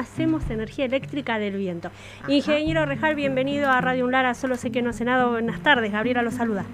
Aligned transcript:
hacemos 0.00 0.50
energía 0.50 0.86
eléctrica 0.86 1.38
del 1.38 1.56
viento. 1.56 1.90
Ingeniero 2.26 2.86
Rejal, 2.86 3.14
bienvenido 3.14 3.70
a 3.70 3.80
Radio 3.80 4.06
Unlara, 4.06 4.34
solo 4.34 4.56
sé 4.56 4.72
que 4.72 4.82
no 4.82 4.92
sé 4.92 5.04
nada. 5.04 5.26
Buenas 5.26 5.62
tardes, 5.62 5.92
Gabriela 5.92 6.22
lo 6.22 6.30
saluda. 6.30 6.64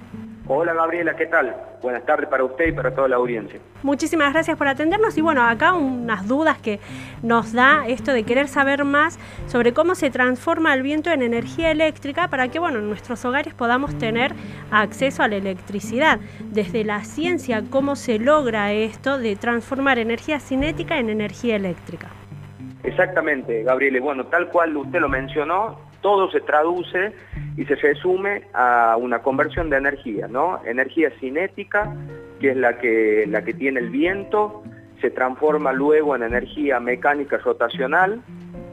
Hola 0.48 0.74
Gabriela, 0.74 1.16
¿qué 1.16 1.26
tal? 1.26 1.56
Buenas 1.82 2.06
tardes 2.06 2.28
para 2.28 2.44
usted 2.44 2.68
y 2.68 2.72
para 2.72 2.94
toda 2.94 3.08
la 3.08 3.16
audiencia. 3.16 3.58
Muchísimas 3.82 4.32
gracias 4.32 4.56
por 4.56 4.68
atendernos 4.68 5.18
y 5.18 5.20
bueno, 5.20 5.42
acá 5.42 5.72
unas 5.72 6.28
dudas 6.28 6.58
que 6.58 6.78
nos 7.24 7.52
da 7.52 7.84
esto 7.88 8.12
de 8.12 8.22
querer 8.22 8.46
saber 8.46 8.84
más 8.84 9.18
sobre 9.48 9.72
cómo 9.72 9.96
se 9.96 10.08
transforma 10.08 10.72
el 10.72 10.82
viento 10.82 11.10
en 11.10 11.22
energía 11.22 11.72
eléctrica 11.72 12.28
para 12.28 12.46
que 12.46 12.60
bueno, 12.60 12.78
en 12.78 12.86
nuestros 12.86 13.24
hogares 13.24 13.54
podamos 13.54 13.98
tener 13.98 14.34
acceso 14.70 15.24
a 15.24 15.28
la 15.28 15.34
electricidad. 15.34 16.20
Desde 16.44 16.84
la 16.84 17.02
ciencia, 17.02 17.64
¿cómo 17.68 17.96
se 17.96 18.20
logra 18.20 18.72
esto 18.72 19.18
de 19.18 19.34
transformar 19.34 19.98
energía 19.98 20.38
cinética 20.38 20.98
en 20.98 21.10
energía 21.10 21.56
eléctrica? 21.56 22.06
Exactamente, 22.86 23.64
Gabriela. 23.64 24.00
Bueno, 24.00 24.26
tal 24.26 24.48
cual 24.48 24.76
usted 24.76 25.00
lo 25.00 25.08
mencionó, 25.08 25.78
todo 26.00 26.30
se 26.30 26.40
traduce 26.40 27.12
y 27.56 27.64
se 27.64 27.74
resume 27.74 28.42
a 28.54 28.96
una 28.96 29.22
conversión 29.22 29.70
de 29.70 29.76
energía, 29.76 30.28
¿no? 30.28 30.60
Energía 30.64 31.10
cinética, 31.18 31.92
que 32.40 32.50
es 32.50 32.56
la 32.56 32.78
que, 32.78 33.26
la 33.26 33.42
que 33.42 33.54
tiene 33.54 33.80
el 33.80 33.90
viento, 33.90 34.62
se 35.00 35.10
transforma 35.10 35.72
luego 35.72 36.14
en 36.14 36.22
energía 36.22 36.78
mecánica 36.78 37.38
rotacional, 37.38 38.22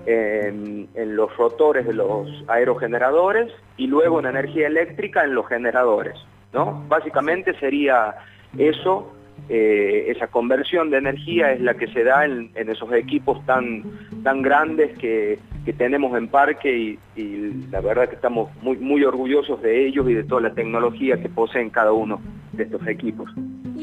en, 0.05 0.89
los 1.15 1.35
rotores 1.37 1.87
de 1.87 1.93
los 1.93 2.27
aerogeneradores 2.47 3.51
y 3.77 3.87
luego 3.87 4.19
en 4.19 4.27
energía 4.27 4.67
eléctrica 4.67 5.23
en 5.23 5.33
los 5.33 5.47
generadores, 5.47 6.15
¿no? 6.53 6.83
Básicamente 6.87 7.57
sería 7.59 8.15
eso 8.57 9.11
eh, 9.49 10.05
esa 10.07 10.27
conversión 10.27 10.89
de 10.89 10.97
energía 10.97 11.51
es 11.51 11.61
la 11.61 11.73
que 11.73 11.87
se 11.87 12.03
da 12.03 12.25
en, 12.25 12.51
esos 12.55 12.91
equipos 12.93 13.45
tan, 13.45 13.83
tan 14.23 14.41
grandes 14.41 14.97
que, 14.97 15.39
tenemos 15.77 16.17
en 16.17 16.27
parque 16.27 16.97
y, 17.15 17.63
la 17.71 17.79
verdad 17.79 18.09
que 18.09 18.15
estamos 18.15 18.49
muy, 18.61 18.77
muy 18.77 19.03
orgullosos 19.03 19.61
de 19.61 19.87
ellos 19.87 20.09
y 20.09 20.13
de 20.13 20.23
toda 20.23 20.41
la 20.41 20.53
tecnología 20.53 21.21
que 21.21 21.29
poseen 21.29 21.69
cada 21.69 21.93
uno 21.93 22.21
de 22.51 22.63
estos 22.63 22.85
equipos. 22.87 23.29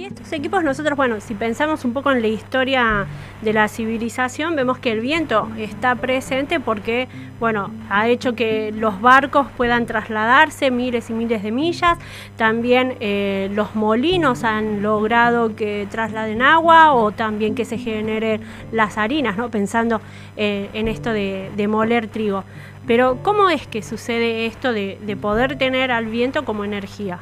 Y 0.01 0.07
estos 0.07 0.33
equipos 0.33 0.65
nosotros, 0.65 0.97
bueno, 0.97 1.21
si 1.21 1.35
pensamos 1.35 1.85
un 1.85 1.93
poco 1.93 2.11
en 2.11 2.23
la 2.23 2.29
historia 2.29 3.07
de 3.43 3.53
la 3.53 3.69
civilización, 3.69 4.57
vemos 4.57 4.79
que 4.79 4.93
el 4.93 5.01
viento 5.01 5.47
está 5.59 5.95
presente 5.95 6.59
porque, 6.59 7.07
bueno, 7.39 7.71
ha 7.91 8.09
hecho 8.09 8.35
que 8.35 8.73
los 8.73 9.03
barcos 9.03 9.49
puedan 9.59 9.85
trasladarse 9.85 10.71
miles 10.71 11.11
y 11.11 11.13
miles 11.13 11.43
de 11.43 11.53
millas, 11.53 11.99
también 12.39 12.97
eh, 13.01 13.51
los 13.53 13.75
molinos 13.75 14.43
han 14.43 14.81
logrado 14.81 15.55
que 15.55 15.87
trasladen 15.91 16.41
agua 16.41 16.95
o 16.95 17.13
también 17.13 17.55
que 17.55 17.67
se 17.67 17.77
generen 17.77 18.41
las 18.73 18.97
harinas, 18.97 19.37
¿no? 19.37 19.51
Pensando 19.51 20.01
eh, 20.39 20.71
en 20.73 20.89
esto 20.89 21.13
de, 21.13 21.67
moler 21.69 22.09
trigo. 22.09 22.45
Pero, 22.87 23.19
¿cómo 23.23 23.51
es 23.51 23.67
que 23.67 23.83
sucede 23.83 24.47
esto 24.47 24.73
de 24.73 25.19
poder 25.21 25.59
tener 25.59 25.93
al 25.93 26.07
viento 26.07 26.47
como 26.47 26.65
energía? 26.65 27.19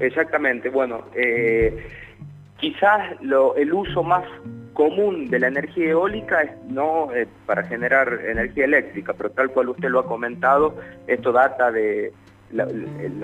Exactamente, 0.00 0.70
bueno, 0.70 1.04
eh, 1.14 1.86
quizás 2.58 3.16
el 3.20 3.72
uso 3.72 4.02
más 4.02 4.24
común 4.72 5.28
de 5.28 5.38
la 5.38 5.48
energía 5.48 5.90
eólica 5.90 6.40
es 6.40 6.52
no 6.68 7.12
eh, 7.14 7.28
para 7.44 7.64
generar 7.64 8.18
energía 8.26 8.64
eléctrica, 8.64 9.12
pero 9.12 9.30
tal 9.30 9.50
cual 9.50 9.68
usted 9.68 9.90
lo 9.90 9.98
ha 9.98 10.06
comentado, 10.06 10.74
esto 11.06 11.32
data 11.32 11.70
de 11.70 12.14
la, 12.52 12.66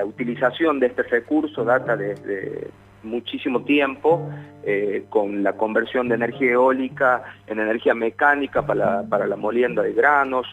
utilización 0.05 0.79
de 0.79 0.89
este 0.89 1.03
recurso, 1.05 1.65
data 1.65 1.97
desde 1.97 2.69
muchísimo 3.03 3.63
tiempo, 3.63 4.29
eh, 4.63 5.07
con 5.09 5.43
la 5.43 5.55
conversión 5.55 6.11
de 6.11 6.17
energía 6.17 6.53
eólica 6.53 7.23
en 7.47 7.59
energía 7.59 7.95
mecánica 7.95 8.67
para, 8.67 9.03
para 9.05 9.27
la 9.27 9.37
molienda 9.37 9.83
de 9.83 9.95
granos, 9.95 10.47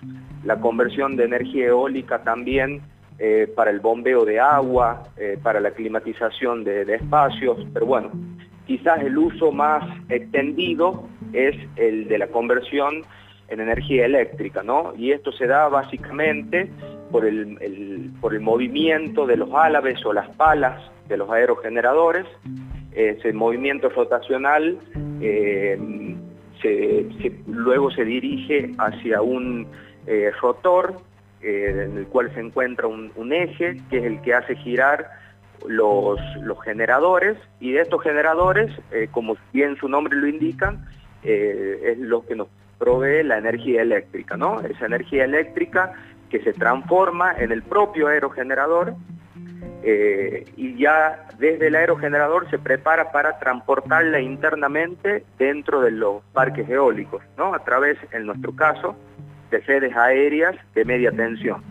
la 0.46 0.56
conversión 0.62 1.18
de 1.18 1.26
energía 1.26 1.68
eólica 1.68 2.24
también 2.24 2.82
eh, 3.26 3.48
para 3.48 3.72
el 3.72 3.80
bombeo 3.80 4.26
de 4.26 4.38
agua, 4.38 5.04
eh, 5.16 5.40
para 5.42 5.62
la 5.62 5.72
climatización 5.72 6.66
de, 6.66 6.82
espacios, 6.94 7.58
pero 7.74 7.86
bueno, 7.86 8.12
quizás 8.68 9.02
el 9.02 9.18
uso 9.18 9.50
más 9.54 9.82
extendido 10.10 11.08
es 11.32 11.56
el 11.78 12.10
de 12.10 12.18
la 12.18 12.28
conversión 12.28 13.06
en 13.48 13.62
energía 13.62 14.08
eléctrica, 14.08 14.62
¿no? 14.62 14.94
Y 14.98 15.14
esto 15.14 15.32
se 15.32 15.48
da 15.48 15.70
básicamente 15.70 16.70
por 17.12 17.26
el, 17.26 18.12
por 18.20 18.34
el 18.34 18.42
movimiento 18.42 19.26
de 19.26 19.38
los 19.38 19.54
álabes 19.54 20.06
o 20.06 20.12
las 20.12 20.28
palas 20.36 20.82
de 21.08 21.16
los 21.16 21.30
aerogeneradores, 21.30 22.26
ese 22.92 23.32
movimiento 23.32 23.88
rotacional 23.88 24.78
eh, 25.22 25.80
luego 27.48 27.90
se 27.90 28.04
dirige 28.04 28.72
hacia 28.80 29.22
un 29.22 29.66
rotor 30.42 30.98
eh, 31.44 31.88
en 31.90 31.98
el 31.98 32.08
cual 32.08 32.34
se 32.34 32.40
encuentra 32.40 32.88
un, 32.88 33.34
eje 33.34 33.78
que 33.90 33.98
es 33.98 34.04
el 34.06 34.22
que 34.22 34.34
hace 34.34 34.56
girar 34.56 35.12
los, 35.68 36.20
generadores 36.64 37.38
y 37.60 37.74
de 37.74 37.82
estos 37.82 38.02
generadores, 38.02 38.72
eh, 38.92 39.10
como 39.12 39.36
bien 39.52 39.76
su 39.76 39.90
nombre 39.90 40.16
lo 40.16 40.28
indica, 40.28 40.78
eh, 41.24 41.80
es 41.84 42.00
lo 42.00 42.26
que 42.26 42.36
nos 42.36 42.48
provee 42.78 43.24
la 43.24 43.40
energía 43.40 43.82
eléctrica, 43.82 44.38
¿no? 44.38 44.62
Esa 44.62 44.86
energía 44.86 45.26
eléctrica 45.26 45.94
que 46.30 46.40
se 46.40 46.54
transforma 46.54 47.34
en 47.38 47.52
el 47.52 47.62
propio 47.62 48.08
aerogenerador 48.08 48.96
y 49.86 50.78
ya 50.78 51.28
desde 51.40 51.68
el 51.68 51.76
aerogenerador 51.76 52.50
se 52.50 52.58
prepara 52.58 53.12
para 53.12 53.38
transportarla 53.38 54.22
internamente 54.22 55.26
dentro 55.38 55.82
de 55.82 55.92
los 55.92 56.24
parques 56.32 56.70
eólicos, 56.70 57.22
¿no? 57.38 57.54
A 57.54 57.60
través, 57.66 57.98
en 58.14 58.28
nuestro 58.28 58.56
caso, 58.56 58.96
de 59.54 59.60
redes 59.60 59.96
aéreas 59.96 60.56
de 60.74 60.84
media 60.84 61.12
tensión. 61.12 61.62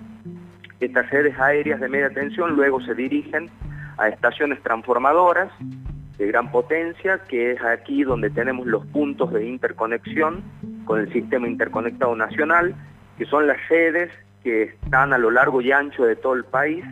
Estas 0.79 1.11
redes 1.11 1.37
aéreas 1.37 1.81
de 1.81 1.89
media 1.89 2.11
tensión 2.11 2.55
luego 2.55 2.81
se 2.81 2.95
dirigen 2.95 3.51
a 3.99 4.09
estaciones 4.09 4.63
transformadoras 4.63 5.51
de 6.17 6.29
gran 6.29 6.53
potencia, 6.53 7.19
que 7.29 7.53
es 7.53 7.63
aquí 7.63 8.05
donde 8.05 8.31
tenemos 8.31 8.69
los 8.69 8.87
puntos 8.87 9.33
de 9.33 9.49
interconexión 9.49 10.45
con 10.85 11.01
el 11.01 11.13
sistema 11.13 11.49
interconectado 11.49 12.15
nacional, 12.15 12.73
que 13.19 13.25
son 13.27 13.49
las 13.49 13.59
redes 13.69 14.13
que 14.45 14.63
están 14.63 15.13
a 15.13 15.19
lo 15.19 15.33
largo 15.33 15.61
y 15.61 15.73
ancho 15.73 16.05
de 16.05 16.15
todo 16.15 16.35
el 16.35 16.45
país. 16.45 16.85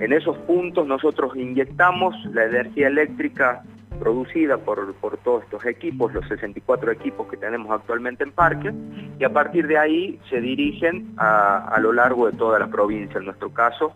En 0.00 0.12
esos 0.12 0.36
puntos 0.38 0.84
nosotros 0.88 1.36
inyectamos 1.36 2.16
la 2.32 2.44
energía 2.44 2.88
eléctrica 2.88 3.62
producida 3.98 4.58
por, 4.58 4.94
todos 5.24 5.44
estos 5.44 5.64
equipos, 5.66 6.12
los 6.12 6.26
64 6.28 6.92
equipos 6.92 7.28
que 7.28 7.36
tenemos 7.36 7.70
actualmente 7.70 8.24
en 8.24 8.32
parque, 8.32 8.72
y 9.18 9.24
a 9.24 9.32
partir 9.32 9.66
de 9.66 9.78
ahí 9.78 10.20
se 10.30 10.40
dirigen 10.40 11.14
a, 11.16 11.76
lo 11.80 11.92
largo 11.92 12.30
de 12.30 12.36
toda 12.36 12.58
la 12.58 12.68
provincia, 12.68 13.18
en 13.18 13.26
nuestro 13.26 13.50
caso, 13.52 13.94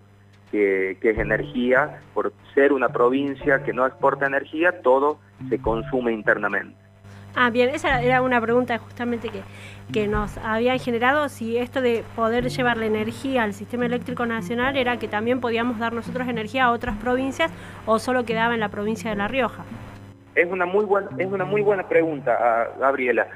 que, 0.51 0.99
es 1.01 1.19
energía, 1.19 2.01
por 2.15 2.33
ser 2.55 2.73
una 2.73 2.91
provincia 2.91 3.63
que 3.63 3.73
no 3.73 3.87
exporta 3.87 4.27
energía, 4.27 4.83
todo 4.83 5.19
se 5.49 5.59
consume 5.59 6.13
internamente. 6.13 6.77
Ah, 7.35 7.49
bien, 7.49 7.71
esa 7.71 8.03
era 8.03 8.21
una 8.21 8.41
pregunta 8.43 8.77
justamente 8.77 9.31
que, 9.31 9.41
que 9.91 10.07
nos 10.07 10.37
había 10.39 10.77
generado, 10.79 11.31
si 11.31 11.57
esto 11.57 11.81
de 11.81 12.05
poder 12.15 12.51
llevar 12.51 12.77
la 12.77 12.85
energía 12.85 13.43
al 13.43 13.55
sistema 13.55 13.87
eléctrico 13.87 14.27
nacional 14.27 14.77
era 14.77 14.99
que 14.99 15.09
también 15.09 15.41
podíamos 15.41 15.79
dar 15.79 15.95
nosotros 15.95 16.29
energía 16.29 16.65
a 16.65 16.73
otras 16.73 16.99
provincias 16.99 17.51
o 17.87 17.99
solo 17.99 18.27
quedaba 18.27 18.53
en 18.53 18.61
la 18.61 18.69
provincia 18.69 19.09
de 19.09 19.17
La 19.17 19.29
Rioja. 19.29 19.65
Es 20.35 20.51
una 20.51 20.65
muy 20.65 20.85
buena, 20.85 21.11
es 21.19 21.27
una 21.27 21.45
muy 21.45 21.61
buena 21.61 21.89
pregunta, 21.89 22.37
ah, 22.41 22.69
Gabriela. 22.79 23.27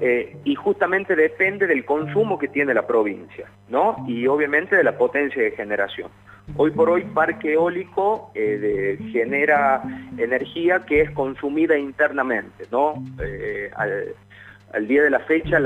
Eh, 0.00 0.36
y 0.44 0.54
justamente 0.54 1.16
depende 1.16 1.66
del 1.66 1.84
consumo 1.84 2.38
que 2.38 2.48
tiene 2.48 2.74
la 2.74 2.86
provincia, 2.86 3.46
¿no? 3.68 4.04
Y 4.06 4.26
obviamente 4.26 4.76
de 4.76 4.84
la 4.84 4.96
potencia 4.96 5.42
de 5.42 5.52
generación. 5.52 6.10
Hoy 6.56 6.70
por 6.70 6.88
hoy 6.88 7.02
parque 7.02 7.54
eólico 7.54 8.30
eh, 8.34 8.98
genera 9.10 9.82
energía 10.16 10.84
que 10.86 11.00
es 11.00 11.10
consumida 11.10 11.76
internamente, 11.76 12.64
¿no? 12.70 13.02
Eh, 13.20 13.70
al, 13.74 14.86
día 14.86 15.02
de 15.02 15.10
la 15.10 15.20
fecha 15.20 15.58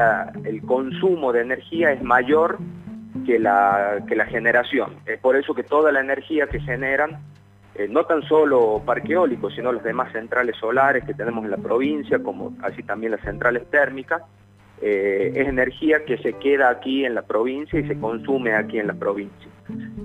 el 0.45 0.63
consumo 0.63 1.33
de 1.33 1.43
energía 1.43 1.93
es 1.93 2.03
mayor 2.03 2.59
que 3.27 3.39
la, 3.39 4.03
que 4.09 4.17
la 4.17 4.25
generación. 4.27 4.95
Es 5.05 5.19
por 5.19 5.37
eso 5.37 5.53
que 5.53 5.65
toda 5.65 5.93
la 5.93 6.01
energía 6.01 6.47
que 6.47 6.61
generan 6.61 7.19
eh, 7.81 7.89
no 7.89 8.05
tan 8.05 8.21
solo 8.29 8.83
parque 8.85 9.15
eólico, 9.15 9.51
sino 9.51 9.73
las 9.73 9.83
demás 9.83 10.13
centrales 10.13 10.55
solares 10.57 11.03
que 11.03 11.15
tenemos 11.15 11.47
en 11.47 11.51
la 11.51 11.57
provincia, 11.57 12.19
como 12.23 12.55
así 12.63 12.83
también 12.83 13.13
las 13.13 13.23
centrales 13.23 13.71
térmicas, 13.71 14.23
eh, 14.83 15.33
es 15.35 15.49
energía 15.49 16.05
que 16.05 16.19
se 16.19 16.35
queda 16.35 16.69
aquí 16.69 17.07
en 17.07 17.15
la 17.15 17.23
provincia 17.23 17.81
y 17.81 17.89
se 17.89 17.99
consume 17.99 18.55
aquí 18.55 18.79
en 18.79 18.87
la 18.87 18.93
provincia. 18.93 19.51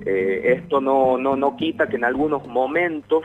Eh, 0.06 0.54
esto 0.57 0.80
no, 0.80 1.18
no, 1.18 1.57
quita 1.57 1.88
que 1.88 1.98
en 1.98 2.06
algunos 2.06 2.48
momentos, 2.48 3.24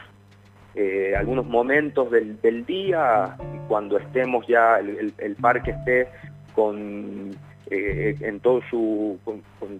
algunos 1.16 1.46
momentos 1.46 2.10
del, 2.10 2.64
día, 2.66 3.36
cuando 3.68 3.98
estemos 3.98 4.44
ya, 4.48 4.80
el, 4.80 5.36
parque 5.40 5.70
esté 5.72 6.08
con, 6.56 7.36
en 7.70 8.40
todo 8.40 8.62
su, 8.68 9.16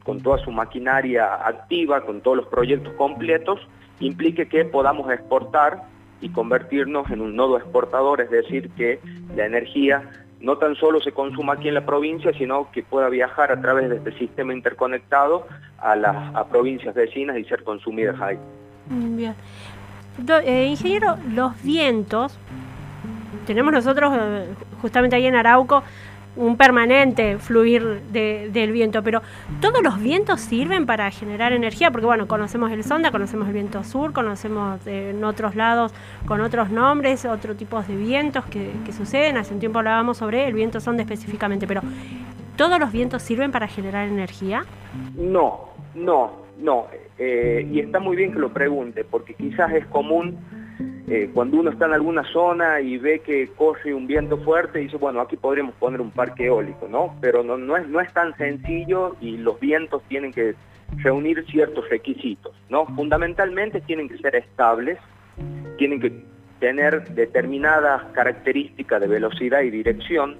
con 0.04 0.20
toda 0.20 0.38
su 0.38 0.52
maquinaria 0.52 1.34
activa, 1.44 2.02
con 2.02 2.20
todos 2.20 2.36
los 2.36 2.46
proyectos 2.46 2.92
completos, 2.94 3.58
implique 4.00 4.48
que 4.48 4.64
podamos 4.64 5.10
exportar 5.10 5.82
y 6.20 6.30
convertirnos 6.30 7.10
en 7.10 7.20
un 7.20 7.36
nodo 7.36 7.56
exportador, 7.56 8.20
es 8.20 8.30
decir, 8.30 8.70
que 8.70 9.00
la 9.36 9.46
energía 9.46 10.02
no 10.40 10.56
tan 10.56 10.74
solo 10.74 11.00
se 11.00 11.12
consuma 11.12 11.54
aquí 11.54 11.68
en 11.68 11.74
la 11.74 11.84
provincia, 11.84 12.32
sino 12.32 12.70
que 12.72 12.82
pueda 12.82 13.08
viajar 13.08 13.52
a 13.52 13.60
través 13.60 13.90
de 13.90 13.96
este 13.96 14.12
sistema 14.18 14.52
interconectado 14.54 15.46
a 15.78 15.96
las 15.96 16.46
provincias 16.46 16.94
vecinas 16.94 17.38
y 17.38 17.44
ser 17.44 17.62
consumidas 17.62 18.20
ahí. 18.20 18.38
Mm, 18.88 19.16
bien. 19.16 19.34
Eh, 20.44 20.66
ingeniero, 20.66 21.16
los 21.32 21.62
vientos, 21.62 22.38
tenemos 23.46 23.72
nosotros 23.72 24.12
eh, 24.14 24.46
justamente 24.80 25.16
ahí 25.16 25.26
en 25.26 25.34
Arauco 25.34 25.82
un 26.36 26.56
permanente 26.56 27.38
fluir 27.38 28.02
del 28.12 28.72
viento, 28.72 29.02
pero 29.02 29.20
todos 29.60 29.82
los 29.82 30.00
vientos 30.00 30.40
sirven 30.40 30.86
para 30.86 31.10
generar 31.10 31.52
energía, 31.52 31.90
porque 31.90 32.06
bueno, 32.06 32.28
conocemos 32.28 32.70
el 32.70 32.84
sonda, 32.84 33.10
conocemos 33.10 33.48
el 33.48 33.54
viento 33.54 33.82
sur, 33.84 34.12
conocemos 34.12 34.86
en 34.86 35.22
otros 35.24 35.56
lados 35.56 35.92
con 36.26 36.40
otros 36.40 36.70
nombres, 36.70 37.24
otros 37.24 37.56
tipos 37.56 37.86
de 37.88 37.96
vientos 37.96 38.44
que, 38.46 38.70
suceden, 38.92 39.36
hace 39.36 39.54
un 39.54 39.60
tiempo 39.60 39.78
hablábamos 39.78 40.18
sobre 40.18 40.46
el 40.46 40.54
viento 40.54 40.80
sonda 40.80 41.02
específicamente, 41.02 41.66
pero 41.66 41.80
¿todos 42.56 42.78
los 42.78 42.92
vientos 42.92 43.22
sirven 43.22 43.50
para 43.50 43.66
generar 43.66 44.08
energía? 44.08 44.64
No, 45.16 45.70
no, 45.94 46.32
no, 46.58 46.86
eh, 47.18 47.66
y 47.70 47.80
está 47.80 47.98
muy 47.98 48.16
bien 48.16 48.32
que 48.32 48.38
lo 48.38 48.52
pregunte, 48.52 49.04
porque 49.04 49.34
quizás 49.34 49.72
es 49.72 49.86
común 49.86 50.38
eh, 51.10 51.28
cuando 51.34 51.58
uno 51.58 51.70
está 51.70 51.86
en 51.86 51.94
alguna 51.94 52.22
zona 52.22 52.80
y 52.80 52.96
ve 52.96 53.18
que 53.18 53.48
corre 53.56 53.92
un 53.92 54.06
viento 54.06 54.38
fuerte, 54.38 54.78
dice, 54.78 54.96
bueno, 54.96 55.20
aquí 55.20 55.36
podríamos 55.36 55.74
poner 55.74 56.00
un 56.00 56.12
parque 56.12 56.46
eólico, 56.46 56.86
¿no? 56.88 57.16
Pero 57.20 57.42
no, 57.42 57.58
no, 57.58 57.76
es, 57.76 57.88
no 57.88 58.00
es 58.00 58.12
tan 58.12 58.36
sencillo 58.36 59.16
y 59.20 59.36
los 59.36 59.58
vientos 59.58 60.04
tienen 60.08 60.32
que 60.32 60.54
reunir 60.98 61.44
ciertos 61.46 61.88
requisitos, 61.88 62.54
¿no? 62.68 62.86
Fundamentalmente 62.86 63.80
tienen 63.80 64.08
que 64.08 64.18
ser 64.18 64.36
estables, 64.36 64.98
tienen 65.78 66.00
que 66.00 66.12
tener 66.60 67.08
determinadas 67.14 68.04
características 68.12 69.00
de 69.00 69.08
velocidad 69.08 69.62
y 69.62 69.70
dirección, 69.70 70.36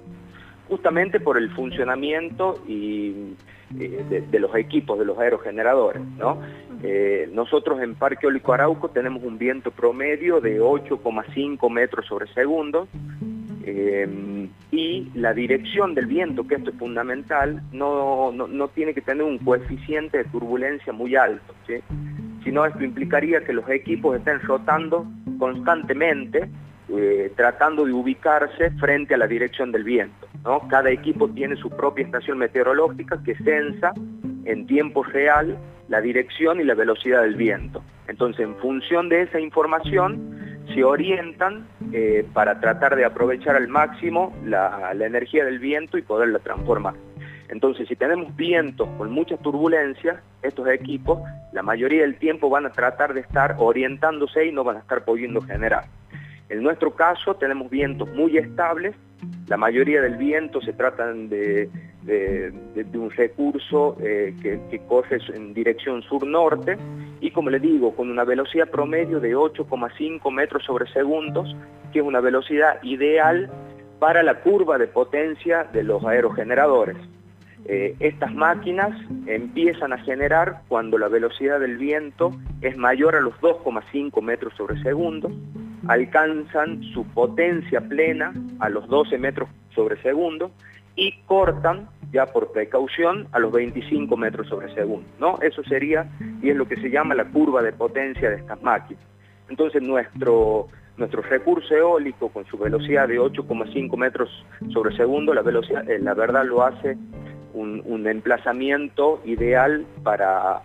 justamente 0.71 1.19
por 1.19 1.37
el 1.37 1.49
funcionamiento 1.49 2.63
y, 2.65 3.35
eh, 3.77 4.23
de, 4.31 4.39
los 4.39 4.55
equipos, 4.55 4.97
de 4.97 5.03
los 5.03 5.19
aerogeneradores. 5.19 6.01
¿no? 6.17 6.41
Eh, 6.81 7.29
nosotros 7.33 7.81
en 7.81 7.93
Parque 7.95 8.25
Eólico 8.25 8.53
Arauco 8.53 8.87
tenemos 8.87 9.21
un 9.21 9.37
viento 9.37 9.71
promedio 9.71 10.39
de 10.39 10.61
8,5 10.61 11.69
metros 11.69 12.05
sobre 12.05 12.33
segundo 12.33 12.87
eh, 13.65 14.47
y 14.71 15.11
la 15.13 15.33
dirección 15.33 15.93
del 15.93 16.05
viento, 16.05 16.47
que 16.47 16.55
esto 16.55 16.69
es 16.69 16.77
fundamental, 16.77 17.61
no, 17.73 18.31
no, 18.31 18.67
tiene 18.69 18.93
que 18.93 19.01
tener 19.01 19.23
un 19.23 19.39
coeficiente 19.39 20.19
de 20.19 20.23
turbulencia 20.23 20.93
muy 20.93 21.17
alto, 21.17 21.53
¿sí? 21.67 21.75
sino 22.45 22.65
esto 22.65 22.81
implicaría 22.81 23.43
que 23.43 23.51
los 23.51 23.69
equipos 23.69 24.17
estén 24.17 24.39
rotando 24.39 25.05
constantemente 25.37 26.49
tratando 27.37 27.85
de 27.85 27.93
ubicarse 27.93 28.71
frente 28.71 29.13
a 29.13 29.17
la 29.17 29.25
dirección 29.25 29.71
del 29.71 29.85
viento. 29.85 30.27
¿No? 30.43 30.67
Cada 30.67 30.89
equipo 30.89 31.29
tiene 31.29 31.55
su 31.55 31.69
propia 31.69 32.05
estación 32.05 32.37
meteorológica 32.37 33.21
que 33.23 33.35
censa 33.35 33.93
en 34.45 34.67
tiempo 34.67 35.03
real 35.03 35.57
la 35.87 36.01
dirección 36.01 36.59
y 36.59 36.63
la 36.63 36.73
velocidad 36.73 37.21
del 37.21 37.35
viento. 37.35 37.83
Entonces, 38.07 38.45
en 38.45 38.55
función 38.55 39.09
de 39.09 39.23
esa 39.23 39.39
información, 39.39 40.65
se 40.73 40.83
orientan 40.83 41.67
eh, 41.91 42.25
para 42.33 42.59
tratar 42.59 42.95
de 42.95 43.05
aprovechar 43.05 43.55
al 43.55 43.67
máximo 43.67 44.33
la, 44.45 44.93
la 44.93 45.05
energía 45.05 45.43
del 45.43 45.59
viento 45.59 45.97
y 45.97 46.01
poderla 46.01 46.39
transformar. 46.39 46.93
Entonces, 47.49 47.87
si 47.89 47.97
tenemos 47.97 48.33
vientos 48.37 48.87
con 48.97 49.11
mucha 49.11 49.35
turbulencia, 49.37 50.21
estos 50.41 50.69
equipos, 50.69 51.19
la 51.51 51.61
mayoría 51.61 52.03
del 52.03 52.15
tiempo 52.15 52.49
van 52.49 52.65
a 52.65 52.71
tratar 52.71 53.13
de 53.13 53.19
estar 53.19 53.55
orientándose 53.59 54.45
y 54.45 54.53
no 54.53 54.63
van 54.63 54.77
a 54.77 54.79
estar 54.79 55.03
pudiendo 55.03 55.41
generar. 55.41 55.83
En 56.47 56.63
nuestro 56.63 56.95
caso 56.95 57.35
tenemos 57.35 57.69
vientos 57.69 58.09
muy 58.13 58.37
estables, 58.37 58.95
la 59.51 59.57
mayoría 59.57 60.01
del 60.01 60.15
viento 60.15 60.61
se 60.61 60.71
tratan 60.71 61.27
de, 61.27 61.69
un 62.93 63.11
recurso 63.11 63.97
eh, 64.01 64.33
que, 64.41 64.79
corre 64.87 65.17
en 65.35 65.53
dirección 65.53 66.01
sur-norte 66.03 66.77
y 67.19 67.31
como 67.31 67.49
le 67.49 67.59
digo, 67.59 67.93
con 67.93 68.09
una 68.09 68.23
velocidad 68.23 68.69
promedio 68.69 69.19
de 69.19 69.35
8,5 69.35 70.31
metros 70.31 70.63
sobre 70.63 70.89
segundos, 70.93 71.53
que 71.91 71.99
es 71.99 72.05
una 72.05 72.21
velocidad 72.21 72.81
ideal 72.81 73.51
para 73.99 74.23
la 74.23 74.35
curva 74.35 74.77
de 74.77 74.87
potencia 74.87 75.65
de 75.73 75.83
los 75.83 76.01
aerogeneradores. 76.05 76.95
Eh, 77.65 77.97
estas 77.99 78.33
máquinas 78.33 78.97
empiezan 79.27 79.91
a 79.91 79.97
generar 79.97 80.61
cuando 80.69 80.97
la 80.97 81.09
velocidad 81.09 81.59
del 81.59 81.75
viento 81.75 82.31
es 82.61 82.77
mayor 82.77 83.17
a 83.17 83.19
los 83.19 83.33
2,5 83.41 84.21
metros 84.21 84.53
sobre 84.55 84.81
segundo 84.81 85.29
alcanzan 85.87 86.83
su 86.93 87.05
potencia 87.05 87.81
plena 87.81 88.33
a 88.61 88.69
los 88.69 88.87
12 88.87 89.17
metros 89.17 89.49
sobre 89.75 90.01
segundo 90.01 90.51
y 90.95 91.13
cortan 91.25 91.89
ya 92.11 92.25
por 92.27 92.51
precaución 92.51 93.27
a 93.31 93.39
los 93.39 93.51
25 93.51 94.15
metros 94.17 94.47
sobre 94.47 94.73
segundo. 94.73 95.07
¿no? 95.19 95.39
Eso 95.41 95.63
sería, 95.63 96.09
y 96.41 96.49
es 96.49 96.55
lo 96.55 96.67
que 96.67 96.75
se 96.77 96.89
llama 96.89 97.15
la 97.15 97.25
curva 97.25 97.61
de 97.61 97.73
potencia 97.73 98.29
de 98.29 98.37
estas 98.37 98.61
máquinas. 98.61 99.03
Entonces 99.49 99.81
nuestro, 99.81 100.67
nuestro 100.97 101.21
recurso 101.21 101.75
eólico 101.75 102.29
con 102.29 102.45
su 102.45 102.57
velocidad 102.57 103.07
de 103.07 103.19
8,5 103.19 103.97
metros 103.97 104.29
sobre 104.71 104.95
segundo, 104.95 105.33
la, 105.33 105.41
velocidad, 105.41 105.89
eh, 105.89 105.99
la 105.99 106.13
verdad 106.13 106.45
lo 106.45 106.63
hace 106.63 106.97
un, 107.53 107.81
un 107.85 108.07
emplazamiento 108.07 109.21
ideal 109.25 109.85
para, 110.03 110.61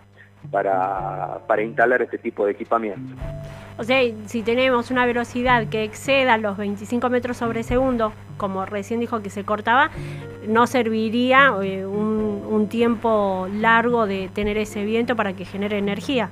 para, 0.51 1.41
para 1.47 1.63
instalar 1.63 2.03
este 2.03 2.19
tipo 2.19 2.47
de 2.47 2.53
equipamiento. 2.53 3.15
O 3.79 3.85
sea, 3.85 4.01
si 4.25 4.43
tenemos 4.43 4.91
una 4.91 5.05
velocidad 5.05 5.69
que 5.69 5.85
exceda 5.85 6.39
los 6.39 6.57
25 6.57 7.11
metros 7.11 7.37
sobre 7.37 7.63
segundo, 7.63 8.13
como 8.39 8.65
recién 8.65 9.01
dijo 9.01 9.23
que 9.23 9.29
se 9.29 9.45
cortaba, 9.45 9.91
no 10.47 10.67
serviría 10.67 11.53
eh, 11.63 11.85
un, 11.85 12.69
tiempo 12.71 13.47
largo 13.53 14.07
de 14.07 14.29
tener 14.35 14.57
ese 14.59 14.85
viento 14.85 15.15
para 15.15 15.35
que 15.35 15.45
genere 15.45 15.79
energía. 15.79 16.31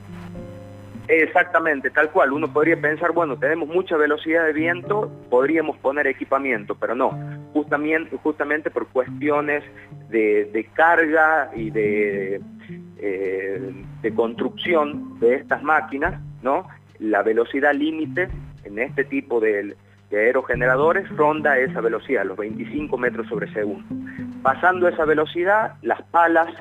Exactamente, 1.06 1.90
tal 1.90 2.10
cual. 2.10 2.32
Uno 2.32 2.52
podría 2.52 2.76
pensar, 2.76 3.12
bueno, 3.12 3.36
tenemos 3.36 3.68
mucha 3.68 3.96
velocidad 3.96 4.46
de 4.46 4.52
viento, 4.52 5.12
podríamos 5.30 5.76
poner 5.76 6.08
equipamiento, 6.08 6.74
pero 6.74 6.96
no. 6.96 7.16
Justamente, 7.52 8.70
por 8.70 8.88
cuestiones 8.88 9.62
de, 10.08 10.68
carga 10.72 11.50
y 11.54 11.70
eh, 11.76 12.40
de 14.02 14.14
construcción 14.14 15.20
de 15.20 15.36
estas 15.36 15.62
máquinas, 15.62 16.20
¿no? 16.42 16.66
La 16.98 17.22
velocidad 17.22 17.74
límite 17.74 18.28
en 18.64 18.78
este 18.78 19.04
tipo 19.04 19.40
de, 19.40 19.76
aerogeneradores 20.10 21.08
ronda 21.16 21.58
esa 21.58 21.80
velocidad, 21.80 22.24
los 22.24 22.36
25 22.36 22.96
metros 22.96 23.26
sobre 23.28 23.52
segundo. 23.52 23.84
Pasando 24.42 24.86
esa 24.86 25.04
velocidad, 25.04 25.74
las 25.82 26.02
palas 26.02 26.54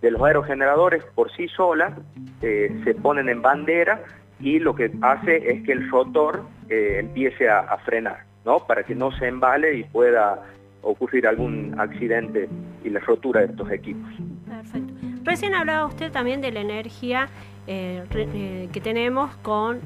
de 0.00 0.10
los 0.10 0.22
aerogeneradores 0.22 1.04
por 1.14 1.30
sí 1.32 1.48
solas 1.48 1.92
eh, 2.40 2.74
se 2.84 2.94
ponen 2.94 3.28
en 3.28 3.42
bandera 3.42 4.02
y 4.40 4.58
lo 4.58 4.74
que 4.74 4.90
hace 5.02 5.50
es 5.50 5.62
que 5.64 5.72
el 5.72 5.90
rotor 5.90 6.44
eh, 6.68 6.96
empiece 7.00 7.48
a, 7.48 7.76
frenar, 7.84 8.24
¿no? 8.44 8.66
Para 8.66 8.82
que 8.82 8.94
no 8.94 9.12
se 9.12 9.28
embale 9.28 9.74
y 9.74 9.84
pueda 9.84 10.42
ocurrir 10.82 11.26
algún 11.26 11.74
accidente 11.78 12.48
y 12.82 12.90
la 12.90 13.00
rotura 13.00 13.40
de 13.40 13.46
estos 13.46 13.70
equipos. 13.70 14.10
Perfecto. 14.46 14.92
Recién 15.24 15.54
hablaba 15.54 15.86
usted 15.86 16.12
también 16.12 16.40
de 16.42 16.52
la 16.52 16.60
energía 16.60 17.28
eh, 17.66 18.04
eh, 18.14 18.68
que 18.74 18.80
tenemos 18.82 19.34
con 19.36 19.80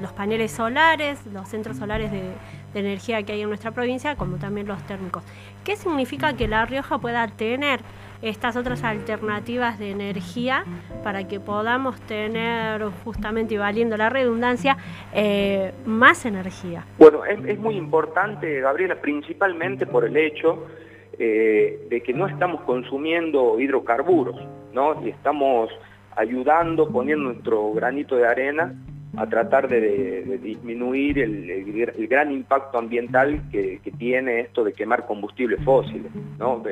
los 0.00 0.12
paneles 0.12 0.50
solares, 0.50 1.24
los 1.32 1.48
centros 1.48 1.76
solares 1.76 2.10
de, 2.10 2.32
energía 2.74 3.22
que 3.24 3.32
hay 3.32 3.42
en 3.42 3.48
nuestra 3.48 3.72
provincia, 3.72 4.14
como 4.14 4.36
también 4.36 4.68
los 4.68 4.80
térmicos. 4.86 5.24
¿Qué 5.64 5.74
significa 5.74 6.36
que 6.36 6.46
La 6.46 6.64
Rioja 6.64 6.98
pueda 6.98 7.26
tener 7.26 7.80
estas 8.22 8.56
otras 8.56 8.84
alternativas 8.84 9.80
de 9.80 9.90
energía 9.90 10.64
para 11.02 11.26
que 11.26 11.40
podamos 11.40 12.00
tener 12.02 12.82
justamente 13.04 13.54
y 13.54 13.56
valiendo 13.56 13.96
la 13.96 14.10
redundancia 14.10 14.76
eh, 15.12 15.72
más 15.86 16.24
energía? 16.24 16.84
Bueno, 16.98 17.24
es, 17.24 17.44
es, 17.46 17.58
muy 17.58 17.74
importante, 17.74 18.60
Gabriela, 18.60 19.00
principalmente 19.00 19.84
por 19.86 20.04
el 20.04 20.16
hecho 20.16 20.66
de 21.18 22.02
que 22.06 22.12
no 22.12 22.28
estamos 22.28 22.60
consumiendo 22.60 23.58
hidrocarburos, 23.58 24.36
¿no? 24.72 25.04
Y 25.04 25.08
estamos 25.08 25.68
ayudando, 26.18 26.88
poniendo 26.88 27.32
nuestro 27.32 27.72
granito 27.72 28.16
de 28.16 28.26
arena 28.26 28.74
a 29.16 29.26
tratar 29.26 29.68
de, 29.68 30.38
disminuir 30.42 31.18
el, 31.18 32.08
gran 32.08 32.30
impacto 32.30 32.78
ambiental 32.78 33.42
que, 33.50 33.80
tiene 33.98 34.40
esto 34.40 34.62
de 34.64 34.72
quemar 34.72 35.06
combustibles 35.06 35.62
fósiles. 35.64 36.12
¿no? 36.38 36.62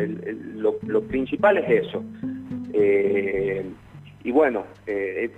lo, 0.54 1.02
principal 1.02 1.58
es 1.58 1.86
eso. 1.86 2.04
Eh, 2.72 3.64
y 4.22 4.30
bueno, 4.30 4.64
eh, 4.86 5.30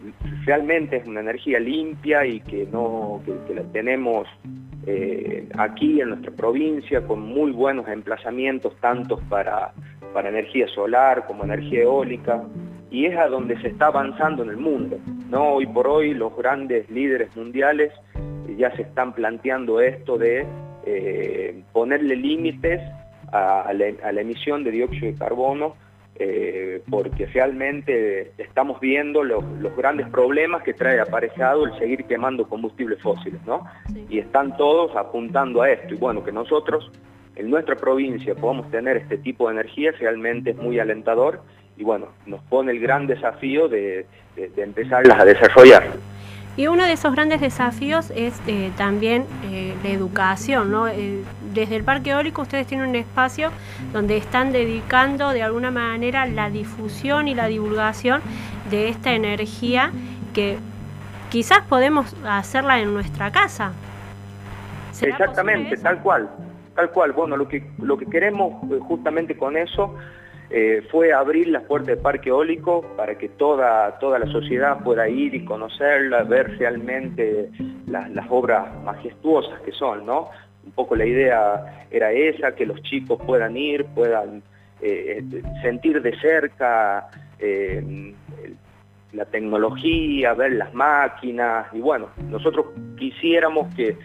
realmente 0.44 0.96
es 0.96 1.06
una 1.06 1.20
energía 1.20 1.60
limpia 1.60 2.26
y 2.26 2.40
que, 2.40 2.66
la 3.54 3.62
tenemos 3.72 4.26
eh, 4.86 5.46
aquí 5.56 6.00
en 6.00 6.10
nuestra 6.10 6.32
provincia 6.32 7.06
con 7.06 7.20
muy 7.20 7.52
buenos 7.52 7.86
emplazamientos, 7.88 8.74
tanto 8.80 9.18
para 9.28 9.72
energía 10.28 10.66
solar 10.68 11.26
como 11.26 11.44
energía 11.44 11.82
eólica 11.82 12.42
y 12.90 13.06
es 13.06 13.16
a 13.16 13.28
donde 13.28 13.60
se 13.60 13.68
está 13.68 13.86
avanzando 13.86 14.42
en 14.42 14.50
el 14.50 14.56
mundo. 14.56 14.98
¿no? 15.30 15.54
Hoy 15.54 15.66
por 15.66 15.86
hoy 15.86 16.14
los 16.14 16.36
grandes 16.36 16.88
líderes 16.90 17.34
mundiales 17.36 17.92
ya 18.56 18.74
se 18.76 18.82
están 18.82 19.12
planteando 19.12 19.80
esto 19.80 20.18
de 20.18 20.46
eh, 20.84 21.62
ponerle 21.72 22.16
límites 22.16 22.80
a, 23.32 23.72
la, 23.74 24.20
emisión 24.20 24.64
de 24.64 24.70
dióxido 24.70 25.12
de 25.12 25.18
carbono 25.18 25.76
eh, 26.14 26.82
porque 26.88 27.26
realmente 27.26 28.32
estamos 28.38 28.80
viendo 28.80 29.22
los, 29.22 29.44
grandes 29.76 30.08
problemas 30.08 30.62
que 30.62 30.72
trae 30.72 30.98
aparejado 30.98 31.66
el 31.66 31.78
seguir 31.78 32.04
quemando 32.06 32.48
combustibles 32.48 33.00
fósiles, 33.02 33.40
¿no? 33.46 33.64
Y 34.08 34.18
están 34.18 34.56
todos 34.56 34.96
apuntando 34.96 35.62
a 35.62 35.70
esto. 35.70 35.94
Y 35.94 35.98
bueno, 35.98 36.24
que 36.24 36.32
nosotros 36.32 36.90
en 37.36 37.50
nuestra 37.50 37.76
provincia 37.76 38.34
podamos 38.34 38.68
tener 38.70 38.96
este 38.96 39.18
tipo 39.18 39.46
de 39.46 39.54
energía 39.54 39.92
realmente 39.92 40.50
es 40.50 40.56
muy 40.56 40.80
alentador 40.80 41.42
y 41.78 41.84
bueno, 41.84 42.08
nos 42.26 42.42
pone 42.42 42.72
el 42.72 42.80
gran 42.80 43.06
desafío 43.06 43.68
de, 43.68 44.04
de 44.36 44.62
empezarlas 44.62 45.20
a 45.20 45.24
desarrollar. 45.24 45.84
Y 46.58 46.66
uno 46.66 46.84
de 46.86 46.94
esos 46.94 47.14
grandes 47.14 47.40
desafíos 47.40 48.10
es 48.16 48.42
eh, 48.48 48.72
también 48.76 49.26
eh, 49.44 49.76
la 49.84 49.90
educación. 49.90 50.72
¿no? 50.72 50.88
Eh, 50.88 51.22
desde 51.54 51.76
el 51.76 51.84
Parque 51.84 52.10
Eólico 52.10 52.42
ustedes 52.42 52.66
tienen 52.66 52.88
un 52.88 52.96
espacio 52.96 53.52
donde 53.92 54.16
están 54.16 54.50
dedicando 54.50 55.30
de 55.30 55.44
alguna 55.44 55.70
manera 55.70 56.26
la 56.26 56.50
difusión 56.50 57.28
y 57.28 57.36
la 57.36 57.46
divulgación 57.46 58.22
de 58.70 58.88
esta 58.88 59.12
energía 59.12 59.92
que 60.34 60.58
quizás 61.30 61.60
podemos 61.68 62.12
hacerla 62.26 62.80
en 62.80 62.92
nuestra 62.92 63.30
casa. 63.30 63.70
Exactamente, 65.00 65.76
tal 65.76 66.02
cual, 66.02 66.28
tal 66.74 66.90
cual. 66.90 67.12
Bueno, 67.12 67.36
lo 67.36 67.46
que, 67.46 67.70
lo 67.80 67.96
que 67.96 68.06
queremos 68.06 68.54
justamente 68.80 69.36
con 69.36 69.56
eso 69.56 69.94
eh, 70.50 70.82
fue 70.90 71.12
abrir 71.12 71.48
las 71.48 71.64
puertas 71.64 71.88
del 71.88 71.98
parque 71.98 72.30
eólico 72.30 72.82
para 72.96 73.18
que 73.18 73.28
toda, 73.28 73.98
toda 73.98 74.18
la 74.18 74.26
sociedad 74.32 74.82
pueda 74.82 75.06
ir 75.06 75.34
y 75.34 75.44
conocerla, 75.44 76.22
ver 76.22 76.56
realmente 76.58 77.50
las, 77.86 78.10
obras 78.30 78.66
majestuosas 78.82 79.60
que 79.60 79.72
son, 79.72 80.06
¿no? 80.06 80.30
Un 80.64 80.72
poco 80.72 80.96
la 80.96 81.04
idea 81.04 81.86
era 81.90 82.12
esa, 82.12 82.54
que 82.54 82.64
los 82.64 82.82
chicos 82.82 83.20
puedan 83.26 83.58
ir, 83.58 83.84
puedan 83.94 84.42
eh, 84.80 85.22
sentir 85.62 86.00
de 86.00 86.18
cerca 86.18 87.08
eh, 87.38 88.14
la 89.12 89.26
tecnología, 89.26 90.32
ver 90.32 90.52
las 90.52 90.72
máquinas, 90.72 91.66
y 91.74 91.80
bueno, 91.80 92.08
nosotros 92.30 92.66
quisiéramos 92.98 93.74
que 93.74 93.96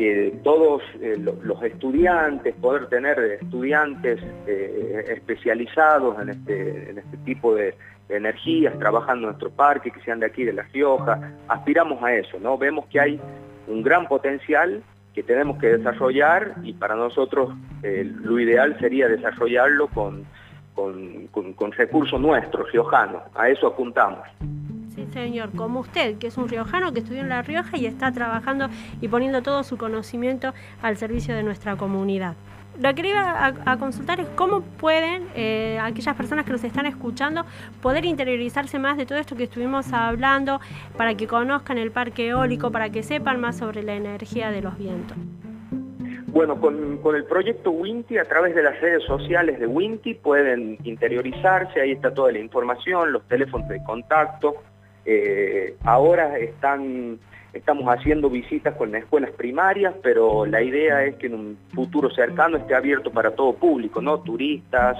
que 0.00 0.40
todos 0.42 0.80
eh, 1.02 1.18
los 1.18 1.62
estudiantes, 1.62 2.54
poder 2.54 2.86
tener 2.86 3.18
estudiantes 3.42 4.18
eh, 4.46 5.04
especializados 5.08 6.18
en 6.22 6.30
este, 6.30 6.88
en 6.88 6.96
este 6.96 7.18
tipo 7.18 7.54
de, 7.54 7.74
energías, 8.08 8.76
trabajando 8.78 9.26
en 9.26 9.32
nuestro 9.32 9.50
parque, 9.50 9.90
que 9.90 10.00
sean 10.00 10.20
de 10.20 10.26
aquí, 10.26 10.42
de 10.42 10.54
La 10.54 10.62
Rioja, 10.62 11.32
aspiramos 11.48 12.02
a 12.02 12.14
eso, 12.14 12.40
¿no? 12.40 12.56
Vemos 12.56 12.86
que 12.86 12.98
hay 12.98 13.20
un 13.68 13.82
gran 13.82 14.08
potencial 14.08 14.82
que 15.14 15.22
tenemos 15.22 15.58
que 15.58 15.76
desarrollar 15.76 16.54
y 16.64 16.72
para 16.72 16.96
nosotros 16.96 17.54
eh, 17.82 18.10
lo 18.22 18.40
ideal 18.40 18.76
sería 18.80 19.06
desarrollarlo 19.06 19.86
con, 19.88 20.24
con, 20.74 21.52
con 21.52 21.72
recursos 21.72 22.18
nuestros, 22.18 22.72
riojanos, 22.72 23.22
a 23.34 23.50
eso 23.50 23.66
apuntamos 23.66 24.26
señor, 25.12 25.50
como 25.52 25.80
usted, 25.80 26.18
que 26.18 26.28
es 26.28 26.36
un 26.36 26.48
riojano 26.48 26.92
que 26.92 27.00
estudió 27.00 27.20
en 27.20 27.28
La 27.28 27.42
Rioja 27.42 27.76
y 27.76 27.86
está 27.86 28.12
trabajando 28.12 28.68
y 29.00 29.08
poniendo 29.08 29.42
todo 29.42 29.62
su 29.64 29.76
conocimiento 29.76 30.54
al 30.82 30.96
servicio 30.96 31.34
de 31.34 31.42
nuestra 31.42 31.76
comunidad. 31.76 32.36
Lo 32.80 32.94
que 32.94 33.08
iba 33.08 33.52
a, 33.66 33.76
consultar 33.76 34.20
es 34.20 34.28
cómo 34.28 34.62
pueden 34.62 35.26
eh, 35.34 35.78
aquellas 35.82 36.16
personas 36.16 36.46
que 36.46 36.52
nos 36.52 36.64
están 36.64 36.86
escuchando 36.86 37.44
poder 37.82 38.06
interiorizarse 38.06 38.78
más 38.78 38.96
de 38.96 39.04
todo 39.04 39.18
esto 39.18 39.36
que 39.36 39.44
estuvimos 39.44 39.92
hablando 39.92 40.60
para 40.96 41.14
que 41.14 41.26
conozcan 41.26 41.76
el 41.76 41.90
parque 41.90 42.28
eólico, 42.28 42.70
para 42.70 42.88
que 42.88 43.02
sepan 43.02 43.40
más 43.40 43.58
sobre 43.58 43.82
la 43.82 43.94
energía 43.94 44.50
de 44.50 44.62
los 44.62 44.78
vientos. 44.78 45.16
Bueno, 46.28 46.60
con, 46.60 46.98
con, 46.98 47.16
el 47.16 47.24
proyecto 47.24 47.72
Winti, 47.72 48.16
a 48.16 48.24
través 48.24 48.54
de 48.54 48.62
las 48.62 48.80
redes 48.80 49.02
sociales 49.04 49.58
de 49.58 49.66
Winti, 49.66 50.14
pueden 50.14 50.78
interiorizarse, 50.84 51.80
ahí 51.80 51.90
está 51.90 52.14
toda 52.14 52.30
la 52.30 52.38
información, 52.38 53.12
los 53.12 53.26
teléfonos 53.26 53.68
de 53.68 53.82
contacto, 53.82 54.54
eh, 55.04 55.76
ahora 55.84 56.38
están, 56.38 57.18
estamos 57.52 57.84
haciendo 57.86 58.30
visitas 58.30 58.74
con 58.76 58.92
las 58.92 59.02
escuelas 59.02 59.30
primarias, 59.32 59.94
pero 60.02 60.46
la 60.46 60.62
idea 60.62 61.04
es 61.04 61.16
que 61.16 61.26
en 61.26 61.34
un 61.34 61.58
futuro 61.74 62.10
cercano 62.10 62.56
esté 62.56 62.74
abierto 62.74 63.10
para 63.10 63.32
todo 63.32 63.54
público, 63.54 64.00
¿no? 64.00 64.20
Turistas, 64.20 64.98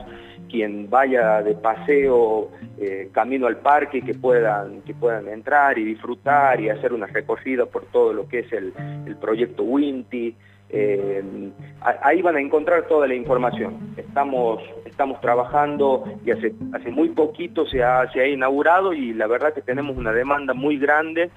quien 0.50 0.90
vaya 0.90 1.42
de 1.42 1.54
paseo 1.54 2.50
eh, 2.78 3.08
camino 3.12 3.46
al 3.46 3.58
parque, 3.58 4.02
que 4.02 4.14
puedan, 4.14 4.82
que 4.82 4.94
puedan 4.94 5.28
entrar 5.28 5.78
y 5.78 5.84
disfrutar 5.84 6.60
y 6.60 6.68
hacer 6.68 6.92
una 6.92 7.06
recorrida 7.06 7.66
por 7.66 7.84
todo 7.86 8.12
lo 8.12 8.26
que 8.26 8.40
es 8.40 8.52
el, 8.52 8.72
el 9.06 9.16
proyecto 9.16 9.62
Winti. 9.62 10.34
Eh, 10.72 11.50
ahí 11.80 12.22
van 12.22 12.36
a 12.36 12.40
encontrar 12.40 12.86
toda 12.86 13.08
la 13.08 13.14
información. 13.14 13.94
Estamos, 13.96 14.62
estamos 14.84 15.20
trabajando 15.20 16.04
y 16.24 16.30
hace, 16.30 16.54
hace 16.72 16.90
muy 16.90 17.08
poquito 17.08 17.66
se 17.66 17.82
ha, 17.82 18.10
se 18.12 18.20
ha 18.20 18.26
inaugurado 18.28 18.92
y 18.92 19.12
la 19.12 19.26
verdad 19.26 19.52
que 19.52 19.62
tenemos 19.62 19.96
una 19.96 20.12
demanda 20.12 20.54
muy 20.54 20.78
grande 20.78 21.30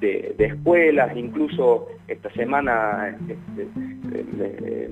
de, 0.00 0.34
escuelas, 0.38 1.16
incluso 1.16 1.88
esta 2.06 2.30
semana 2.30 3.16
este, 3.28 3.68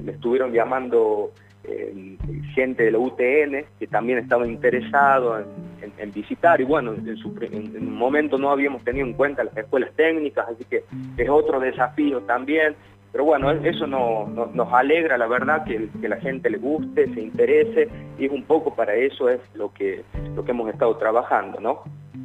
me, 0.02 0.10
estuvieron 0.10 0.52
llamando 0.52 1.30
eh, 1.64 2.16
gente 2.54 2.84
de 2.84 2.90
la 2.90 2.98
UTN 2.98 3.64
que 3.78 3.86
también 3.86 4.18
estaba 4.18 4.46
interesado 4.46 5.38
en, 5.38 6.12
visitar. 6.12 6.60
Y 6.60 6.64
bueno, 6.64 6.92
en, 6.92 7.16
su, 7.16 7.34
en, 7.40 7.76
un 7.76 7.96
momento 7.96 8.36
no 8.36 8.50
habíamos 8.50 8.82
tenido 8.84 9.06
en 9.06 9.12
cuenta 9.12 9.44
las 9.44 9.56
escuelas 9.56 9.90
técnicas, 9.94 10.48
así 10.48 10.64
que 10.64 10.84
es 11.16 11.28
otro 11.28 11.60
desafío 11.60 12.20
también 12.22 12.74
pero 13.16 13.24
bueno, 13.24 13.50
eso 13.50 13.86
no, 13.86 14.26
nos 14.52 14.72
alegra, 14.74 15.16
la 15.16 15.26
verdad, 15.26 15.64
que, 15.64 15.88
que, 16.02 16.06
la 16.06 16.18
gente 16.18 16.50
le 16.50 16.58
guste, 16.58 17.14
se 17.14 17.22
interese, 17.22 17.88
y 18.18 18.26
es 18.26 18.30
un 18.30 18.42
poco 18.42 18.74
para 18.74 18.94
eso 18.94 19.30
es 19.30 19.40
lo 19.54 19.72
que, 19.72 20.04
lo 20.34 20.44
que 20.44 20.50
hemos 20.50 20.68
estado 20.68 20.94
trabajando, 20.98 21.58
¿no? 21.58 21.80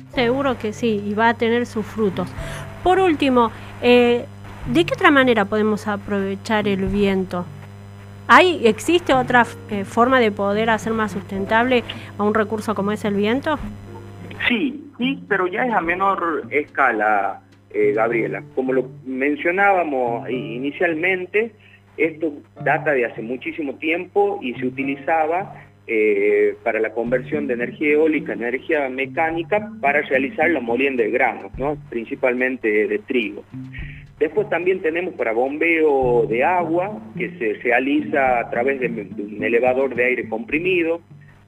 Seguro 0.10 0.58
que 0.58 0.74
sí, 0.74 1.02
y 1.08 1.14
va 1.14 1.30
a 1.30 1.34
tener 1.34 1.66
sus 1.66 1.86
frutos. 1.86 2.28
Por 2.84 3.00
último, 3.00 3.54
eh, 3.82 4.26
¿de 4.66 4.86
qué 4.86 4.94
otra 4.94 5.12
manera 5.12 5.46
podemos 5.46 5.88
aprovechar 5.88 6.68
el 6.68 6.86
viento? 6.88 7.46
¿Hay, 8.28 8.68
¿Existe 8.68 9.14
otra 9.14 9.46
eh, 9.70 9.86
forma 9.86 10.20
de 10.20 10.34
poder 10.34 10.70
hacer 10.70 10.92
más 10.92 11.14
sustentable 11.14 11.86
a 12.18 12.24
un 12.24 12.34
recurso 12.34 12.76
como 12.76 12.92
es 12.92 13.06
el 13.06 13.14
viento? 13.14 13.58
Sí, 14.50 14.92
sí, 14.98 15.24
pero 15.30 15.48
ya 15.48 15.66
es 15.66 15.74
a 15.74 15.80
menor 15.80 16.48
escala 16.50 17.40
eh, 17.74 17.94
Gabriela. 17.94 18.44
Como 18.56 18.74
lo 18.74 18.90
mencionábamos 19.06 20.30
inicialmente, 20.30 21.52
esto 21.98 22.34
data 22.64 22.92
de 22.92 23.06
hace 23.06 23.22
muchísimo 23.22 23.76
tiempo 23.76 24.40
y 24.42 24.54
se 24.56 24.66
utilizaba 24.66 25.54
eh, 25.88 26.56
para 26.64 26.80
la 26.80 26.92
conversión 26.94 27.48
de 27.48 27.56
energía 27.56 27.94
eólica 27.94 28.34
en 28.34 28.44
energía 28.44 28.88
mecánica 28.90 29.72
para 29.82 30.02
realizar 30.02 30.50
la 30.50 30.60
molienda 30.60 31.04
de 31.04 31.12
granos, 31.12 31.52
¿no? 31.58 31.78
principalmente 31.90 32.88
de 32.88 33.00
trigo. 33.00 33.44
Después 34.20 34.48
también 34.50 34.82
tenemos 34.82 35.16
para 35.16 35.32
bombeo 35.32 36.28
de 36.28 36.44
agua, 36.44 37.02
que 37.18 37.32
se 37.40 37.54
realiza 37.64 38.40
a 38.40 38.50
través 38.52 38.80
de 38.80 38.88
un 38.88 39.44
elevador 39.44 39.96
de 39.96 40.06
aire 40.06 40.30
comprimido, 40.30 41.02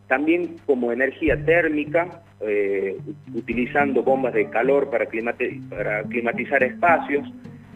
también 0.07 0.57
como 0.65 0.91
energía 0.91 1.43
térmica, 1.43 2.21
eh, 2.41 2.97
utilizando 3.33 4.03
bombas 4.03 4.33
de 4.33 4.49
calor 4.49 4.89
para, 4.89 5.05
climatizar 5.05 6.63
espacios, 6.63 7.27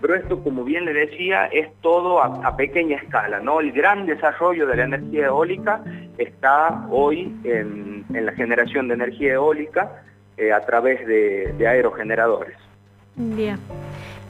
pero 0.02 0.16
esto, 0.16 0.44
como 0.44 0.64
bien 0.64 0.86
le 0.86 0.94
decía, 0.94 1.46
es 1.48 1.70
todo 1.82 2.22
a, 2.22 2.56
pequeña 2.56 2.98
escala, 2.98 3.40
¿no? 3.40 3.60
El 3.60 3.72
gran 3.72 4.06
desarrollo 4.06 4.68
de 4.68 4.76
la 4.76 4.84
energía 4.84 5.28
eólica 5.28 5.84
está 6.18 6.86
hoy 6.92 7.36
en, 7.44 8.06
la 8.10 8.32
generación 8.34 8.88
de 8.88 8.94
energía 8.96 9.34
eólica 9.34 10.04
eh, 10.38 10.52
a 10.52 10.66
través 10.66 11.06
de, 11.08 11.54
de 11.58 11.68
aerogeneradores. 11.68 12.58
Bien. 13.16 13.58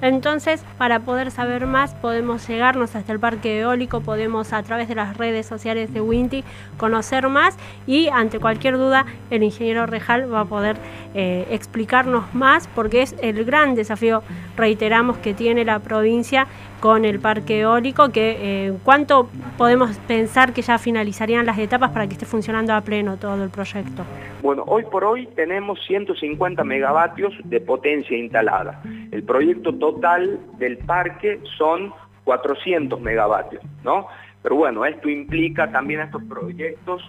Entonces, 0.01 0.63
para 0.77 0.99
poder 0.99 1.31
saber 1.31 1.65
más, 1.65 1.95
podemos 1.95 2.47
llegarnos 2.47 2.95
hasta 2.95 3.11
el 3.11 3.19
parque 3.19 3.59
eólico, 3.59 4.01
podemos 4.01 4.53
a 4.53 4.61
través 4.61 4.87
de 4.87 4.95
las 4.95 5.17
redes 5.17 5.45
sociales 5.47 5.93
de 5.93 6.01
Winti 6.01 6.43
conocer 6.77 7.27
más 7.29 7.57
y 7.87 8.07
ante 8.09 8.39
cualquier 8.39 8.77
duda 8.77 9.05
el 9.31 9.41
ingeniero 9.41 9.87
Rejal 9.87 10.31
va 10.31 10.41
a 10.41 10.45
poder 10.45 10.77
eh, 11.15 11.47
explicarnos 11.49 12.33
más 12.35 12.67
porque 12.67 13.01
es 13.01 13.15
el 13.21 13.43
gran 13.43 13.73
desafío, 13.73 14.21
reiteramos, 14.55 15.17
que 15.17 15.33
tiene 15.33 15.65
la 15.65 15.79
provincia 15.79 16.47
con 16.79 17.05
el 17.05 17.19
parque 17.19 17.61
eólico, 17.61 18.11
que 18.11 18.37
eh, 18.39 18.73
cuánto 18.83 19.29
podemos 19.57 19.97
pensar 20.07 20.53
que 20.53 20.61
ya 20.61 20.77
finalizarían 20.77 21.45
las 21.45 21.57
etapas 21.57 21.91
para 21.91 22.05
que 22.07 22.13
esté 22.13 22.25
funcionando 22.25 22.73
a 22.73 22.81
pleno 22.81 23.17
todo 23.17 23.43
el 23.43 23.49
proyecto. 23.49 24.03
Bueno, 24.41 24.63
hoy 24.67 24.83
por 24.83 25.03
hoy 25.03 25.27
tenemos 25.35 25.79
150 25.87 26.63
megavatios 26.63 27.33
de 27.43 27.59
potencia 27.59 28.15
instalada. 28.15 28.81
El 29.17 29.23
proyecto 29.23 29.73
total 29.73 30.39
del 30.59 30.77
parque 30.77 31.39
son 31.57 31.91
400 32.23 33.01
megavatios, 33.01 33.63
¿no? 33.83 34.05
Pero 34.43 34.57
bueno, 34.57 34.85
esto 34.85 35.09
implica 35.09 35.71
también 35.71 36.01
estos 36.01 36.21
proyectos, 36.25 37.01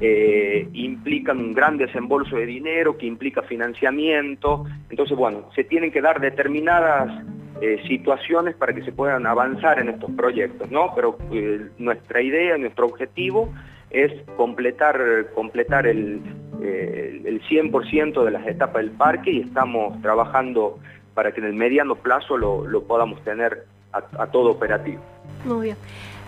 eh, 0.00 0.68
implican 0.72 1.38
un 1.38 1.52
gran 1.52 1.78
desembolso 1.78 2.34
de 2.34 2.46
dinero, 2.46 2.98
que 2.98 3.06
implica 3.06 3.42
financiamiento, 3.42 4.66
entonces 4.90 5.16
bueno, 5.16 5.50
se 5.54 5.62
tienen 5.62 5.92
que 5.92 6.00
dar 6.00 6.20
determinadas 6.20 7.24
eh, 7.60 7.80
situaciones 7.86 8.56
para 8.56 8.74
que 8.74 8.82
se 8.82 8.90
puedan 8.90 9.24
avanzar 9.24 9.78
en 9.78 9.90
estos 9.90 10.10
proyectos, 10.10 10.68
¿no? 10.68 10.92
Pero 10.96 11.16
eh, 11.30 11.68
nuestra 11.78 12.22
idea, 12.22 12.58
nuestro 12.58 12.86
objetivo 12.86 13.54
es 13.88 14.12
completar, 14.36 15.28
completar 15.32 15.86
el, 15.86 16.20
el 16.60 17.40
100% 17.48 18.24
de 18.24 18.30
las 18.32 18.46
etapas 18.48 18.82
del 18.82 18.90
parque 18.90 19.30
y 19.30 19.40
estamos 19.42 20.02
trabajando 20.02 20.80
para 21.14 21.32
que 21.32 21.40
en 21.40 21.46
el 21.46 21.54
mediano 21.54 21.94
plazo 21.96 22.36
lo, 22.36 22.82
podamos 22.84 23.22
tener 23.22 23.66
a, 23.92 24.26
todo 24.26 24.50
operativo. 24.50 25.02
Muy 25.44 25.66
bien. 25.66 25.76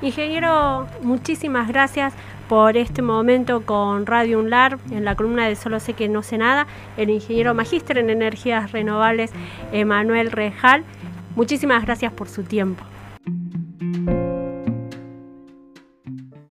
Ingeniero, 0.02 0.86
muchísimas 1.00 1.68
gracias 1.68 2.14
por 2.48 2.76
este 2.76 3.00
momento 3.00 3.64
con 3.64 4.04
Radio 4.04 4.38
UNLAR 4.38 4.78
en 4.90 5.04
la 5.04 5.14
columna 5.14 5.48
de 5.48 5.56
Solo 5.56 5.80
sé 5.80 5.94
que 5.94 6.08
no 6.08 6.22
sé 6.22 6.36
nada, 6.36 6.66
el 6.98 7.08
ingeniero 7.08 7.54
magíster 7.54 7.96
en 7.96 8.10
energías 8.10 8.72
renovables 8.72 9.32
Emanuel 9.72 10.30
Rejal. 10.30 10.84
Muchísimas 11.36 11.84
gracias 11.86 12.12
por 12.12 12.28
su 12.28 12.42
tiempo. 12.42 12.84